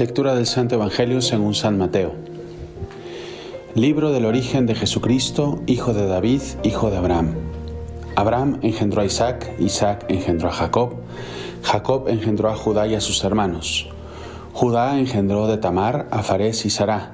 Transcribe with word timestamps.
Lectura 0.00 0.34
del 0.34 0.46
Santo 0.46 0.76
Evangelio 0.76 1.20
según 1.20 1.54
San 1.54 1.76
Mateo. 1.76 2.14
Libro 3.74 4.12
del 4.12 4.24
origen 4.24 4.64
de 4.64 4.74
Jesucristo, 4.74 5.60
hijo 5.66 5.92
de 5.92 6.06
David, 6.06 6.40
hijo 6.62 6.90
de 6.90 6.96
Abraham. 6.96 7.34
Abraham 8.16 8.60
engendró 8.62 9.02
a 9.02 9.04
Isaac, 9.04 9.54
Isaac 9.58 10.06
engendró 10.08 10.48
a 10.48 10.52
Jacob, 10.52 10.94
Jacob 11.62 12.08
engendró 12.08 12.48
a 12.48 12.56
Judá 12.56 12.86
y 12.86 12.94
a 12.94 13.00
sus 13.02 13.22
hermanos. 13.24 13.90
Judá 14.54 14.98
engendró 14.98 15.46
de 15.48 15.58
Tamar 15.58 16.08
a 16.10 16.22
Fares 16.22 16.64
y 16.64 16.70
Sará. 16.70 17.12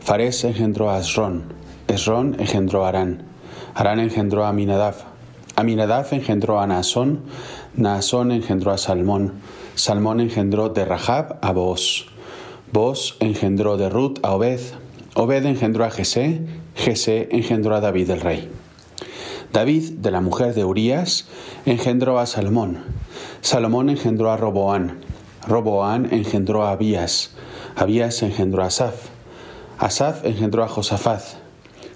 Fares 0.00 0.42
engendró 0.44 0.90
a 0.90 1.00
Esrón, 1.00 1.52
Esrón 1.86 2.36
engendró 2.38 2.86
a 2.86 2.88
Arán, 2.88 3.24
Arán 3.74 4.00
engendró 4.00 4.46
a 4.46 4.48
Aminadab, 4.48 4.94
Aminadab 5.54 6.06
engendró 6.12 6.60
a 6.60 6.66
Naasón, 6.66 7.24
Naasón 7.76 8.32
engendró 8.32 8.70
a 8.70 8.78
Salmón, 8.78 9.34
Salmón 9.74 10.20
engendró 10.20 10.70
de 10.70 10.86
Rahab 10.86 11.38
a 11.42 11.52
Booz, 11.52 12.06
Booz 12.72 13.16
engendró 13.20 13.76
de 13.76 13.90
Ruth 13.90 14.18
a 14.22 14.34
Obed, 14.34 14.60
Obed 15.14 15.44
engendró 15.44 15.84
a 15.84 15.90
Jesé, 15.90 16.40
Jesé 16.74 17.28
engendró 17.30 17.76
a 17.76 17.80
David 17.82 18.08
el 18.08 18.22
rey. 18.22 18.50
David, 19.52 19.98
de 19.98 20.10
la 20.10 20.22
mujer 20.22 20.54
de 20.54 20.64
Urías, 20.64 21.26
engendró 21.66 22.18
a 22.18 22.24
Salomón. 22.24 22.82
Salomón 23.42 23.90
engendró 23.90 24.30
a 24.30 24.38
Roboán. 24.38 25.00
Roboán 25.46 26.08
engendró 26.12 26.64
a 26.64 26.70
Abías. 26.70 27.32
Abías 27.76 28.22
engendró 28.22 28.62
a 28.62 28.68
Asaf. 28.68 29.08
Asaf 29.78 30.24
engendró 30.24 30.64
a 30.64 30.68
Josafat. 30.68 31.22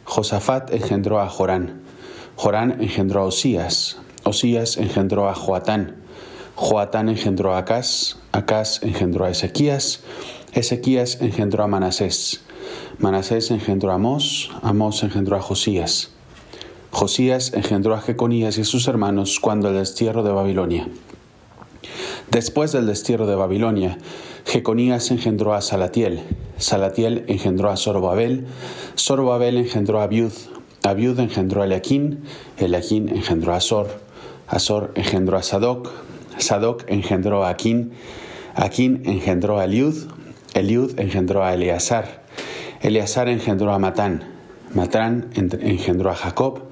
Josafat 0.05 0.75
engendró 0.75 1.21
a 1.21 1.29
Jorán. 1.31 1.81
Jorán 2.37 2.83
engendró 2.83 3.23
a 3.23 3.25
Osías. 3.25 3.97
Osías 4.25 4.77
engendró 4.77 5.31
a 5.31 5.35
Joatán. 5.35 6.03
Joatán 6.55 7.09
engendró 7.09 7.55
a 7.55 7.59
Acás. 7.59 8.19
Acás 8.33 8.83
engendró 8.83 9.25
a 9.25 9.31
Ezequías. 9.31 10.01
Ezequías 10.57 11.21
engendró 11.21 11.65
a 11.65 11.67
Manasés. 11.67 12.41
Manasés 12.99 13.51
engendró 13.51 13.91
a 13.91 13.97
Amós. 13.97 14.51
Amós 14.63 15.03
engendró 15.03 15.37
a 15.37 15.43
Josías. 15.43 16.13
Josías 16.91 17.53
engendró 17.53 17.93
a 17.93 18.01
Jeconías 18.01 18.57
y 18.57 18.63
a 18.63 18.65
sus 18.65 18.89
hermanos 18.89 19.39
cuando 19.39 19.69
el 19.69 19.75
destierro 19.75 20.23
de 20.23 20.33
Babilonia. 20.33 20.89
Después 22.31 22.73
del 22.73 22.87
destierro 22.87 23.27
de 23.27 23.35
Babilonia, 23.35 23.99
Jeconías 24.47 25.11
engendró 25.11 25.53
a 25.53 25.61
Salatiel, 25.61 26.23
Salatiel 26.57 27.27
engendró 27.29 27.69
a 27.69 27.77
Zorobabel, 27.77 28.47
Zorobabel 28.99 29.59
engendró 29.59 30.01
a 30.01 30.05
Abiud, 30.05 30.33
Abiud 30.85 31.21
engendró 31.21 31.61
a 31.61 31.67
Eliaquín, 31.67 32.23
Eliaquín 32.57 33.11
engendró 33.11 33.53
a 33.53 33.57
Azor, 33.57 34.01
Azor 34.49 34.93
engendró 34.95 35.37
a 35.37 35.43
Sadoc, 35.43 35.91
Sadoc 36.39 36.85
engendró 36.89 37.45
a 37.45 37.51
Aquín, 37.51 37.93
Aquín 38.55 39.03
engendró 39.05 39.59
a 39.59 39.67
Eliud, 39.67 40.17
Eliud 40.57 40.99
engendró 40.99 41.45
a 41.45 41.53
Eleazar, 41.53 42.25
Eleazar 42.81 43.29
engendró 43.29 43.75
a 43.75 43.79
Matán, 43.79 44.25
Matán 44.75 45.29
engendró 45.35 46.11
a 46.11 46.15
Jacob, 46.15 46.63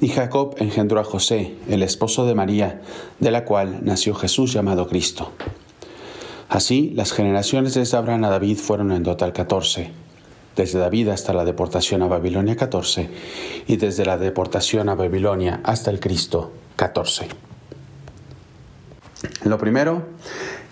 y 0.00 0.08
Jacob 0.08 0.54
engendró 0.58 1.00
a 1.00 1.04
José, 1.04 1.54
el 1.68 1.82
esposo 1.82 2.26
de 2.26 2.34
María, 2.34 2.80
de 3.20 3.30
la 3.30 3.44
cual 3.44 3.80
nació 3.82 4.14
Jesús 4.14 4.54
llamado 4.54 4.88
Cristo. 4.88 5.32
Así, 6.48 6.92
las 6.94 7.12
generaciones 7.12 7.74
desde 7.74 7.98
Abraham 7.98 8.24
a 8.24 8.30
David 8.30 8.56
fueron 8.56 8.90
en 8.90 9.02
total 9.02 9.34
catorce, 9.34 9.90
desde 10.56 10.78
David 10.78 11.08
hasta 11.08 11.34
la 11.34 11.44
deportación 11.44 12.02
a 12.02 12.08
Babilonia 12.08 12.56
catorce, 12.56 13.10
y 13.66 13.76
desde 13.76 14.06
la 14.06 14.16
deportación 14.16 14.88
a 14.88 14.94
Babilonia 14.94 15.60
hasta 15.62 15.90
el 15.90 16.00
Cristo 16.00 16.52
catorce. 16.74 17.28
Lo 19.44 19.58
primero 19.58 20.02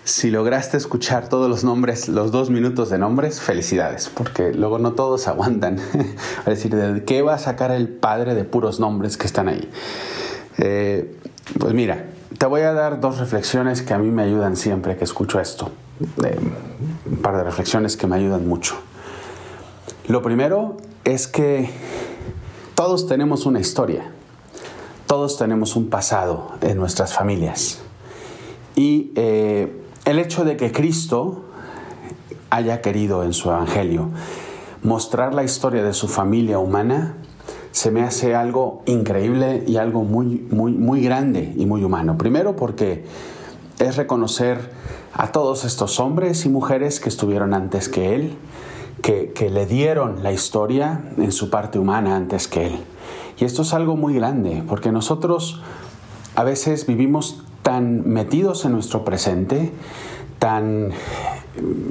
si 0.05 0.29
lograste 0.29 0.77
escuchar 0.77 1.29
todos 1.29 1.49
los 1.49 1.63
nombres, 1.63 2.07
los 2.07 2.31
dos 2.31 2.51
minutos 2.51 2.91
de 2.91 2.99
nombres, 2.99 3.41
felicidades, 3.41 4.07
porque 4.07 4.53
luego 4.53 4.77
no 4.77 4.93
todos 4.93 5.27
aguantan. 5.27 5.79
es 6.39 6.45
decir, 6.45 6.75
¿de 6.75 7.03
qué 7.03 7.23
va 7.23 7.33
a 7.33 7.37
sacar 7.39 7.71
el 7.71 7.89
padre 7.89 8.35
de 8.35 8.43
puros 8.43 8.79
nombres 8.79 9.17
que 9.17 9.25
están 9.25 9.49
ahí? 9.49 9.67
Eh, 10.59 11.15
pues 11.59 11.73
mira, 11.73 12.05
te 12.37 12.45
voy 12.45 12.61
a 12.61 12.73
dar 12.73 12.99
dos 12.99 13.17
reflexiones 13.17 13.81
que 13.81 13.95
a 13.95 13.97
mí 13.97 14.11
me 14.11 14.21
ayudan 14.21 14.55
siempre 14.55 14.95
que 14.95 15.03
escucho 15.03 15.39
esto. 15.39 15.71
un 15.99 17.17
par 17.23 17.37
de 17.37 17.43
reflexiones 17.43 17.97
que 17.97 18.05
me 18.05 18.15
ayudan 18.15 18.47
mucho. 18.47 18.75
Lo 20.07 20.21
primero 20.21 20.77
es 21.03 21.27
que 21.27 21.71
todos 22.75 23.07
tenemos 23.07 23.47
una 23.47 23.59
historia, 23.59 24.11
todos 25.07 25.39
tenemos 25.39 25.75
un 25.75 25.89
pasado 25.89 26.51
en 26.61 26.77
nuestras 26.77 27.11
familias. 27.11 27.79
Y 28.75 29.11
eh, 29.15 29.81
el 30.05 30.19
hecho 30.19 30.45
de 30.45 30.55
que 30.55 30.71
Cristo 30.71 31.43
haya 32.49 32.81
querido 32.81 33.23
en 33.23 33.33
su 33.33 33.49
Evangelio 33.49 34.11
mostrar 34.83 35.33
la 35.33 35.43
historia 35.43 35.83
de 35.83 35.93
su 35.93 36.07
familia 36.07 36.59
humana 36.59 37.17
se 37.71 37.91
me 37.91 38.03
hace 38.03 38.35
algo 38.35 38.83
increíble 38.85 39.63
y 39.67 39.77
algo 39.77 40.03
muy, 40.03 40.47
muy, 40.49 40.71
muy 40.71 41.01
grande 41.01 41.53
y 41.57 41.65
muy 41.65 41.83
humano. 41.83 42.17
Primero 42.17 42.55
porque 42.55 43.03
es 43.79 43.97
reconocer 43.97 44.71
a 45.11 45.31
todos 45.31 45.65
estos 45.65 45.99
hombres 45.99 46.45
y 46.45 46.49
mujeres 46.49 46.99
que 46.99 47.09
estuvieron 47.09 47.53
antes 47.53 47.89
que 47.89 48.15
Él, 48.15 48.37
que, 49.01 49.33
que 49.33 49.49
le 49.49 49.65
dieron 49.65 50.23
la 50.23 50.31
historia 50.31 51.11
en 51.17 51.31
su 51.31 51.49
parte 51.49 51.79
humana 51.79 52.15
antes 52.15 52.47
que 52.47 52.67
Él. 52.67 52.79
Y 53.39 53.43
esto 53.43 53.63
es 53.63 53.73
algo 53.73 53.97
muy 53.97 54.13
grande, 54.13 54.63
porque 54.67 54.91
nosotros 54.91 55.61
a 56.35 56.43
veces 56.43 56.85
vivimos 56.85 57.44
tan 57.65 58.07
metidos 58.07 58.63
en 58.65 58.73
nuestro 58.73 59.03
presente, 59.03 59.73
tan 60.37 60.91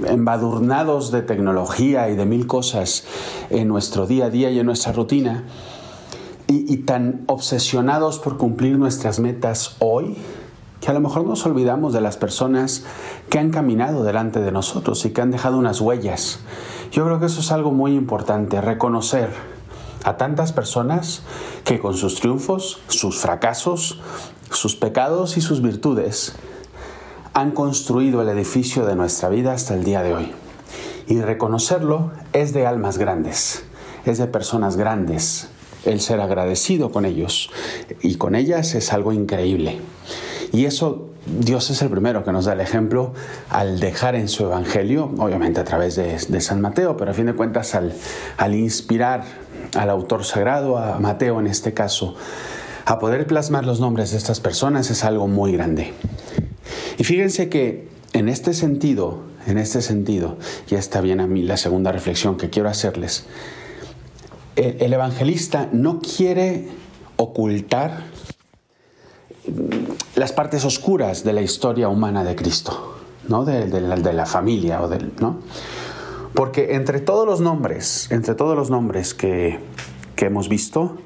embadurnados 0.06 1.10
de 1.10 1.20
tecnología 1.20 2.08
y 2.10 2.14
de 2.14 2.24
mil 2.26 2.46
cosas 2.46 3.02
en 3.50 3.66
nuestro 3.66 4.06
día 4.06 4.26
a 4.26 4.30
día 4.30 4.50
y 4.50 4.60
en 4.60 4.66
nuestra 4.66 4.92
rutina, 4.92 5.42
y, 6.46 6.76
tan 6.76 7.24
obsesionados 7.26 8.20
por 8.20 8.36
cumplir 8.36 8.78
nuestras 8.78 9.18
metas 9.18 9.74
hoy, 9.80 10.16
que 10.80 10.90
a 10.92 10.94
lo 10.94 11.00
mejor 11.00 11.26
nos 11.26 11.44
olvidamos 11.44 11.92
de 11.92 12.00
las 12.00 12.18
personas 12.18 12.84
que 13.28 13.40
han 13.40 13.50
caminado 13.50 14.04
delante 14.04 14.40
de 14.40 14.52
nosotros 14.52 15.04
y 15.04 15.10
que 15.10 15.22
han 15.22 15.32
dejado 15.32 15.58
unas 15.58 15.80
huellas. 15.80 16.38
Yo 16.92 17.04
creo 17.04 17.18
que 17.18 17.26
eso 17.26 17.40
es 17.40 17.50
algo 17.50 17.72
muy 17.72 17.96
importante, 17.96 18.60
reconocer 18.60 19.30
a 20.04 20.18
tantas 20.18 20.52
personas 20.52 21.22
que 21.64 21.80
con 21.80 21.94
sus 21.96 22.20
triunfos, 22.20 22.78
sus 22.86 23.18
fracasos, 23.18 23.98
sus 24.54 24.76
pecados 24.76 25.36
y 25.36 25.40
sus 25.40 25.62
virtudes 25.62 26.34
han 27.32 27.50
construido 27.50 28.22
el 28.22 28.28
edificio 28.28 28.86
de 28.86 28.96
nuestra 28.96 29.28
vida 29.28 29.52
hasta 29.52 29.74
el 29.74 29.84
día 29.84 30.02
de 30.02 30.14
hoy. 30.14 30.32
Y 31.06 31.20
reconocerlo 31.20 32.12
es 32.32 32.52
de 32.52 32.66
almas 32.66 32.98
grandes, 32.98 33.64
es 34.06 34.18
de 34.18 34.26
personas 34.26 34.76
grandes. 34.76 35.48
El 35.84 36.00
ser 36.00 36.20
agradecido 36.20 36.90
con 36.92 37.04
ellos 37.04 37.50
y 38.02 38.14
con 38.14 38.34
ellas 38.34 38.74
es 38.74 38.92
algo 38.92 39.12
increíble. 39.12 39.80
Y 40.52 40.64
eso 40.64 41.10
Dios 41.26 41.70
es 41.70 41.80
el 41.80 41.88
primero 41.88 42.24
que 42.24 42.32
nos 42.32 42.44
da 42.44 42.52
el 42.52 42.60
ejemplo 42.60 43.12
al 43.48 43.80
dejar 43.80 44.14
en 44.14 44.28
su 44.28 44.44
Evangelio, 44.44 45.10
obviamente 45.18 45.60
a 45.60 45.64
través 45.64 45.96
de, 45.96 46.40
San 46.40 46.60
Mateo, 46.60 46.96
pero 46.96 47.10
a 47.10 47.14
fin 47.14 47.26
de 47.26 47.34
cuentas 47.34 47.74
al, 47.74 48.54
inspirar 48.54 49.24
al 49.74 49.90
autor 49.90 50.24
sagrado, 50.24 50.78
a 50.78 50.98
Mateo 51.00 51.40
en 51.40 51.46
este 51.46 51.72
caso, 51.72 52.14
a 52.84 52.98
poder 52.98 53.26
plasmar 53.26 53.64
los 53.64 53.80
nombres 53.80 54.10
de 54.10 54.18
estas 54.18 54.40
personas 54.40 54.90
es 54.90 55.04
algo 55.04 55.26
muy 55.26 55.52
grande. 55.52 55.92
Y 56.98 57.04
fíjense 57.04 57.48
que 57.48 57.88
en 58.12 58.28
este 58.28 58.54
sentido, 58.54 59.20
en 59.46 59.58
este 59.58 59.82
sentido, 59.82 60.36
ya 60.68 60.78
está 60.78 61.00
bien 61.00 61.20
a 61.20 61.26
mí 61.26 61.42
la 61.42 61.56
segunda 61.56 61.92
reflexión 61.92 62.36
que 62.36 62.50
quiero 62.50 62.68
hacerles, 62.68 63.26
el 64.56 64.92
evangelista 64.92 65.68
no 65.72 66.00
quiere 66.00 66.68
ocultar 67.16 68.04
las 70.14 70.32
partes 70.32 70.64
oscuras 70.64 71.24
de 71.24 71.32
la 71.32 71.42
historia 71.42 71.88
humana 71.88 72.22
de 72.22 72.36
Cristo, 72.36 72.98
¿no? 73.28 73.44
de, 73.44 73.66
de 73.66 74.12
la 74.12 74.26
familia 74.26 74.80
o 74.82 74.88
del, 74.88 75.12
¿no? 75.20 75.40
Porque 76.34 76.74
entre 76.74 77.00
todos 77.00 77.26
los 77.26 77.40
nombres, 77.40 78.10
entre 78.10 78.34
todos 78.34 78.56
los 78.56 78.70
nombres 78.70 79.14
que, 79.14 79.60
que 80.16 80.26
hemos 80.26 80.48
visto, 80.48 80.98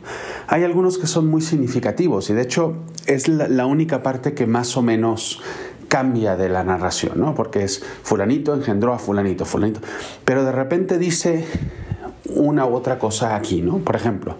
hay 0.46 0.64
algunos 0.64 0.98
que 0.98 1.06
son 1.06 1.26
muy 1.28 1.40
significativos 1.40 2.30
y 2.30 2.34
de 2.34 2.42
hecho 2.42 2.76
es 3.06 3.28
la, 3.28 3.66
única 3.66 4.02
parte 4.02 4.34
que 4.34 4.46
más 4.46 4.76
o 4.76 4.82
menos 4.82 5.40
cambia 5.88 6.36
de 6.36 6.48
la 6.48 6.64
narración, 6.64 7.18
¿no? 7.18 7.34
Porque 7.34 7.64
es 7.64 7.82
fulanito 8.02 8.54
engendró 8.54 8.92
a 8.92 8.98
fulanito, 8.98 9.44
fulanito. 9.44 9.80
Pero 10.24 10.44
de 10.44 10.52
repente 10.52 10.98
dice 10.98 11.46
una 12.26 12.66
u 12.66 12.74
otra 12.74 12.98
cosa 12.98 13.34
aquí, 13.34 13.62
¿no? 13.62 13.78
Por 13.78 13.96
ejemplo, 13.96 14.36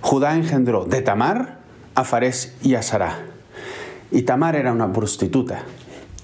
Judá 0.00 0.34
engendró 0.36 0.84
de 0.86 1.02
Tamar 1.02 1.58
a 1.94 2.04
Fares 2.04 2.54
y 2.62 2.74
a 2.74 2.82
Sará. 2.82 3.18
Y 4.10 4.22
Tamar 4.22 4.56
era 4.56 4.72
una 4.72 4.90
prostituta. 4.92 5.62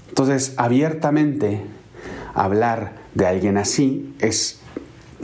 Entonces, 0.09 0.53
abiertamente 0.57 1.61
hablar 2.33 2.93
de 3.13 3.27
alguien 3.27 3.57
así 3.57 4.13
es 4.19 4.59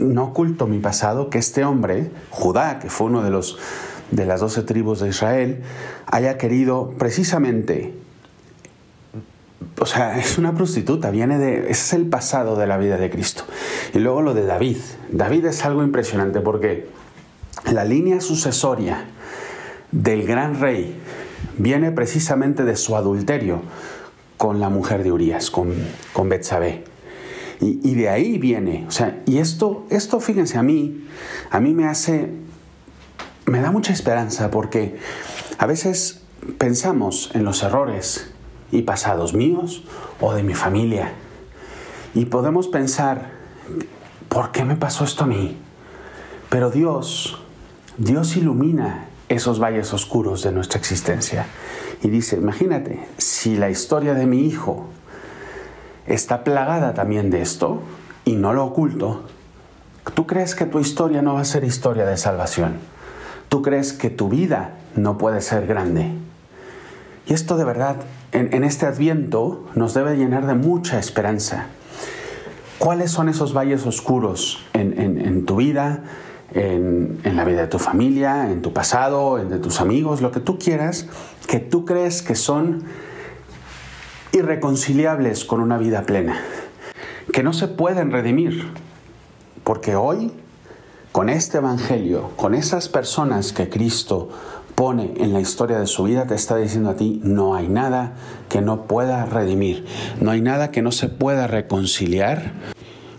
no 0.02 0.24
oculto 0.24 0.66
mi 0.66 0.78
pasado 0.78 1.30
que 1.30 1.38
este 1.38 1.64
hombre, 1.64 2.10
Judá, 2.30 2.78
que 2.78 2.90
fue 2.90 3.06
uno 3.06 3.22
de 3.22 3.30
los 3.30 3.58
de 4.10 4.26
las 4.26 4.40
doce 4.40 4.62
tribus 4.62 5.00
de 5.00 5.08
Israel 5.08 5.62
haya 6.06 6.36
querido 6.36 6.92
precisamente 6.98 7.94
o 9.80 9.86
sea, 9.86 10.18
es 10.18 10.38
una 10.38 10.54
prostituta, 10.54 11.10
viene 11.10 11.38
de, 11.38 11.62
ese 11.62 11.70
es 11.70 11.92
el 11.94 12.06
pasado 12.06 12.56
de 12.56 12.66
la 12.66 12.76
vida 12.78 12.98
de 12.98 13.10
Cristo. 13.10 13.44
Y 13.94 13.98
luego 13.98 14.22
lo 14.22 14.34
de 14.34 14.44
David. 14.44 14.76
David 15.10 15.46
es 15.46 15.64
algo 15.64 15.82
impresionante 15.82 16.40
porque 16.40 16.88
la 17.70 17.84
línea 17.84 18.20
sucesoria 18.20 19.04
del 19.90 20.26
gran 20.26 20.60
rey 20.60 20.96
viene 21.58 21.90
precisamente 21.90 22.64
de 22.64 22.76
su 22.76 22.96
adulterio 22.96 23.62
con 24.36 24.60
la 24.60 24.68
mujer 24.68 25.02
de 25.04 25.12
Urias, 25.12 25.50
con, 25.50 25.72
con 26.12 26.28
Betsabé. 26.28 26.84
Y, 27.64 27.94
de 27.94 28.08
ahí 28.08 28.38
viene, 28.38 28.86
o 28.88 28.90
sea, 28.90 29.22
y 29.24 29.38
esto, 29.38 29.86
esto, 29.88 30.18
fíjense, 30.18 30.58
a 30.58 30.64
mí, 30.64 31.06
a 31.48 31.60
mí 31.60 31.74
me 31.74 31.86
hace, 31.86 32.32
me 33.46 33.60
da 33.60 33.70
mucha 33.70 33.92
esperanza 33.92 34.50
porque 34.50 34.98
a 35.58 35.66
veces 35.66 36.22
pensamos 36.58 37.30
en 37.34 37.44
los 37.44 37.62
errores 37.62 38.32
y 38.72 38.82
pasados 38.82 39.32
míos 39.32 39.84
o 40.20 40.34
de 40.34 40.42
mi 40.42 40.54
familia. 40.54 41.12
Y 42.14 42.24
podemos 42.24 42.66
pensar, 42.66 43.30
¿por 44.28 44.50
qué 44.50 44.64
me 44.64 44.74
pasó 44.74 45.04
esto 45.04 45.22
a 45.22 45.28
mí? 45.28 45.56
Pero 46.50 46.68
Dios, 46.68 47.38
Dios 47.96 48.36
ilumina 48.36 49.06
esos 49.28 49.60
valles 49.60 49.92
oscuros 49.92 50.42
de 50.42 50.50
nuestra 50.50 50.80
existencia. 50.80 51.46
Y 52.02 52.08
dice, 52.08 52.38
imagínate, 52.38 53.06
si 53.18 53.56
la 53.56 53.70
historia 53.70 54.14
de 54.14 54.26
mi 54.26 54.46
hijo 54.46 54.88
está 56.06 56.44
plagada 56.44 56.94
también 56.94 57.30
de 57.30 57.42
esto 57.42 57.82
y 58.24 58.36
no 58.36 58.52
lo 58.52 58.64
oculto, 58.64 59.22
¿tú 60.14 60.26
crees 60.26 60.54
que 60.54 60.66
tu 60.66 60.78
historia 60.78 61.22
no 61.22 61.34
va 61.34 61.40
a 61.40 61.44
ser 61.44 61.64
historia 61.64 62.06
de 62.06 62.16
salvación? 62.16 62.76
¿Tú 63.48 63.62
crees 63.62 63.92
que 63.92 64.10
tu 64.10 64.28
vida 64.28 64.74
no 64.96 65.18
puede 65.18 65.40
ser 65.40 65.66
grande? 65.66 66.12
Y 67.26 67.34
esto 67.34 67.56
de 67.56 67.64
verdad, 67.64 67.96
en, 68.32 68.64
este 68.64 68.86
adviento, 68.86 69.66
nos 69.74 69.94
debe 69.94 70.16
llenar 70.16 70.46
de 70.46 70.54
mucha 70.54 70.98
esperanza. 70.98 71.66
¿Cuáles 72.78 73.10
son 73.10 73.28
esos 73.28 73.54
valles 73.54 73.86
oscuros 73.86 74.64
en, 74.72 75.46
tu 75.46 75.56
vida, 75.56 76.02
en, 76.52 77.20
la 77.24 77.44
vida 77.44 77.60
de 77.60 77.66
tu 77.68 77.78
familia, 77.78 78.50
en 78.50 78.60
tu 78.60 78.72
pasado, 78.72 79.38
en 79.38 79.50
de 79.50 79.58
tus 79.58 79.80
amigos, 79.80 80.20
lo 80.20 80.32
que 80.32 80.40
tú 80.40 80.58
quieras, 80.58 81.06
que 81.46 81.60
tú 81.60 81.84
crees 81.84 82.22
que 82.22 82.34
son 82.34 82.82
irreconciliables 84.32 85.44
con 85.44 85.60
una 85.60 85.78
vida 85.78 86.02
plena, 86.02 86.40
que 87.32 87.42
no 87.42 87.52
se 87.52 87.68
pueden 87.68 88.10
redimir, 88.10 88.68
porque 89.64 89.94
hoy, 89.94 90.32
con 91.12 91.28
este 91.28 91.58
Evangelio, 91.58 92.30
con 92.36 92.54
esas 92.54 92.88
personas 92.88 93.52
que 93.52 93.68
Cristo 93.68 94.30
pone 94.74 95.12
en 95.18 95.32
la 95.32 95.40
historia 95.40 95.78
de 95.78 95.86
su 95.86 96.04
vida, 96.04 96.26
te 96.26 96.34
está 96.34 96.56
diciendo 96.56 96.90
a 96.90 96.96
ti, 96.96 97.20
no 97.22 97.54
hay 97.54 97.68
nada 97.68 98.14
que 98.48 98.62
no 98.62 98.86
pueda 98.86 99.26
redimir, 99.26 99.84
no 100.20 100.30
hay 100.30 100.40
nada 100.40 100.70
que 100.70 100.82
no 100.82 100.92
se 100.92 101.08
pueda 101.08 101.46
reconciliar 101.46 102.52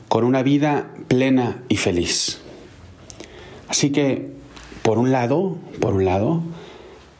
con 0.09 0.23
una 0.23 0.43
vida 0.43 0.87
plena 1.07 1.63
y 1.69 1.77
feliz. 1.77 2.39
Así 3.67 3.91
que, 3.91 4.33
por 4.81 4.97
un 4.97 5.11
lado, 5.11 5.57
por 5.79 5.93
un 5.93 6.05
lado, 6.05 6.41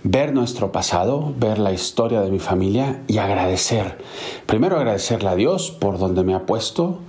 ver 0.03 0.33
nuestro 0.33 0.71
pasado, 0.71 1.33
ver 1.38 1.59
la 1.59 1.71
historia 1.71 2.21
de 2.21 2.29
mi 2.29 2.39
familia 2.39 3.01
y 3.07 3.17
agradecer. 3.17 3.97
Primero 4.45 4.77
agradecerle 4.77 5.29
a 5.29 5.35
Dios 5.35 5.71
por 5.71 5.97
donde 5.97 6.23
me 6.23 6.35
ha 6.35 6.45
puesto, 6.45 7.00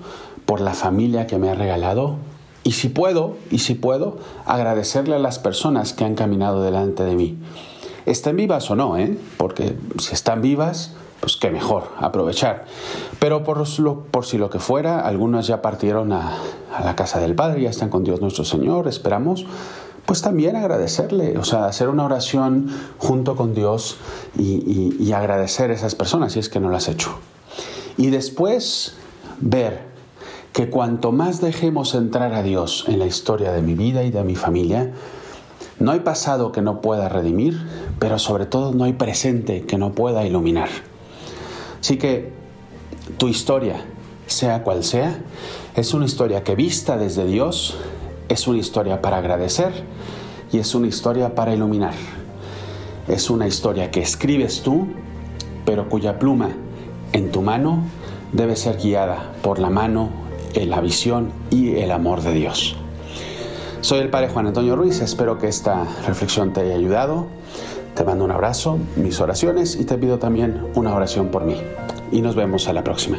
por 0.46 0.61
la 0.61 0.75
familia 0.75 1.26
que 1.26 1.38
me 1.38 1.50
ha 1.50 1.55
regalado. 1.55 2.17
Y 2.62 2.73
si 2.73 2.88
puedo, 2.88 3.37
y 3.50 3.58
si 3.58 3.75
puedo, 3.75 4.19
agradecerle 4.46 5.17
a 5.17 5.19
las 5.19 5.38
personas 5.38 5.93
que 5.93 6.05
han 6.05 6.14
caminado 6.14 6.62
delante 6.62 7.05
de 7.05 7.14
mí. 7.14 7.37
Estén 8.06 8.37
vivas 8.37 8.70
o 8.70 8.76
no, 8.76 8.96
¿eh? 8.96 9.19
Porque 9.37 9.76
si 9.99 10.14
están 10.14 10.41
vivas, 10.41 10.93
pues 11.20 11.37
qué 11.37 11.50
mejor, 11.50 11.88
aprovechar. 11.99 12.64
Pero 13.19 13.44
por, 13.44 13.67
si 13.67 14.38
lo 14.38 14.50
que 14.50 14.58
fuera, 14.58 15.00
algunas 15.00 15.46
ya 15.46 15.62
partieron 15.62 16.12
a, 16.12 16.38
a 16.75 16.85
la 16.85 16.96
casa 16.96 17.19
del 17.19 17.35
Padre, 17.35 17.62
ya 17.62 17.70
están 17.70 17.88
con 17.88 18.05
Dios 18.05 18.20
nuestro 18.20 18.44
Señor, 18.44 18.88
esperamos 18.88 19.46
pues 20.06 20.21
también 20.21 20.56
agradecerle, 20.56 21.39
o 21.39 21.45
sea, 21.45 21.67
hacer 21.67 21.89
una 21.89 22.05
oración 22.05 22.69
junto 22.99 23.37
con 23.37 23.55
Dios 23.55 23.97
y, 24.39 25.12
agradecer 25.12 25.71
a 25.71 25.75
esas 25.75 25.95
personas 25.95 26.33
si 26.33 26.41
es 26.41 26.49
que 26.49 26.61
no 26.61 26.69
lo 26.69 26.77
has 26.77 26.89
hecho. 26.89 27.19
Y 27.97 28.09
después 28.11 28.97
ver 29.41 29.83
que 30.53 30.69
cuanto 30.69 31.12
más 31.12 31.41
dejemos 31.41 31.95
entrar 31.95 32.35
a 32.35 32.43
Dios 32.43 32.85
en 32.89 32.99
la 32.99 33.06
historia 33.06 33.53
de 33.53 33.62
mi 33.62 33.75
vida 33.75 34.03
y 34.03 34.11
de 34.11 34.25
mi 34.25 34.35
familia, 34.35 34.93
no 35.79 35.93
hay 35.93 36.01
pasado 36.01 36.53
que 36.53 36.62
no 36.62 36.81
pueda 36.81 37.09
redimir, 37.09 37.61
pero 37.99 38.19
sobre 38.19 38.47
todo 38.47 38.73
no 38.73 38.85
hay 38.85 38.93
presente 38.93 39.62
que 39.62 39.79
no 39.79 39.93
pueda 39.93 40.27
iluminar. 40.27 40.69
Así 41.81 41.97
que 41.97 42.33
tu 43.19 43.29
historia, 43.29 43.85
sea 44.27 44.62
cual 44.62 44.85
sea, 44.85 45.19
es 45.77 45.95
una 45.95 46.06
historia 46.06 46.45
que 46.45 46.55
vista 46.55 46.97
desde 46.97 47.27
Dios 47.27 47.77
es 48.29 48.47
una 48.47 48.59
historia 48.59 49.03
para 49.03 49.19
agradecer 49.19 49.73
y 50.53 50.59
es 50.59 50.75
una 50.75 50.87
historia 50.87 51.35
para 51.35 51.55
iluminar. 51.55 51.94
Es 53.09 53.29
una 53.31 53.47
historia 53.47 53.91
que 53.91 54.00
escribes 54.00 54.62
tú, 54.62 54.87
pero 55.65 55.88
cuya 55.88 56.19
pluma 56.19 56.50
en 57.12 57.31
tu 57.31 57.43
mano 57.43 57.82
debe 58.32 58.56
ser 58.56 58.79
guiada 58.79 59.32
por 59.43 59.59
la 59.59 59.71
mano, 59.71 60.11
la 60.55 60.81
visión 60.81 61.32
y 61.50 61.76
el 61.76 61.91
amor 61.91 62.23
de 62.23 62.32
Dios. 62.32 62.76
Soy 63.81 64.00
el 64.00 64.09
Padre 64.09 64.29
Juan 64.29 64.47
Antonio 64.47 64.77
Ruiz, 64.77 65.00
espero 65.00 65.38
que 65.38 65.49
esta 65.49 65.85
reflexión 66.06 66.53
te 66.53 66.62
haya 66.62 66.75
ayudado. 66.75 67.27
Te 67.94 68.03
mando 68.03 68.25
un 68.25 68.31
abrazo, 68.32 68.79
mis 68.97 69.20
oraciones 69.20 69.77
y 69.77 69.85
te 69.85 69.97
pido 69.99 70.19
también 70.19 70.67
una 70.75 70.94
oración 70.94 71.29
por 71.29 71.44
mí. 71.44 71.56
Y 72.11 72.23
nos 72.23 72.35
vemos 72.35 72.67
a 72.67 72.73
la 72.73 72.82
próxima. 72.82 73.19